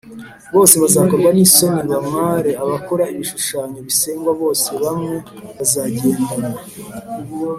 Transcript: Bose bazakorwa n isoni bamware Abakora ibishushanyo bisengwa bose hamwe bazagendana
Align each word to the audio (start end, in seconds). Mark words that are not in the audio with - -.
Bose 0.53 0.75
bazakorwa 0.83 1.29
n 1.33 1.39
isoni 1.45 1.81
bamware 1.91 2.51
Abakora 2.63 3.03
ibishushanyo 3.13 3.79
bisengwa 3.87 4.31
bose 4.41 4.67
hamwe 4.85 5.15
bazagendana 5.57 6.59